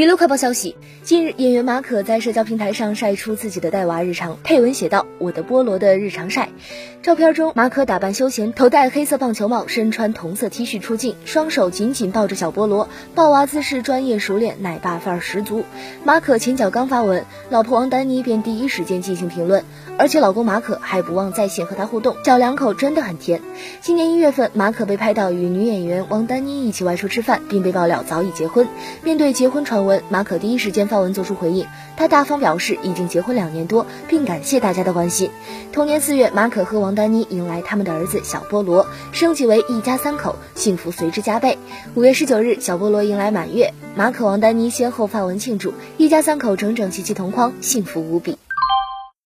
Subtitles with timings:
[0.00, 6.48] 娱乐快报消息：近日，演员马可在社交平台上晒出自己的带娃日常，配文写道：“我的菠萝的日常晒。”
[7.02, 15.64] 照片中，马可打扮休闲，头戴黑色棒球帽，身穿同色 T 恤出镜，双手紧紧抱着小菠萝，抱娃姿势专业熟练，奶爸范儿十足。
[16.02, 19.64] 马可前脚刚发文，老婆王丹妮便第一时间进行评论，
[19.98, 23.40] 而且老公马可还不忘在线和他互动，小两口真的很甜。
[23.82, 28.66] 今年一月份，马可被拍到与女演员王丹妮一起外出吃饭，并被爆料早已结婚。
[29.02, 35.30] 面对结婚传闻，马可第一时间发文做出回应，他大方表示已经结婚两年多，并感谢大家的关心。
[35.72, 41.58] 同年四月，马可和王丹妮迎来他们的儿子小菠萝，升级为一家三口，幸福随之加倍。
[41.94, 48.36] 五月十九日，小菠萝迎来满月，马可、王丹妮先后发文庆祝，一家三口整整齐齐同框，幸福无比。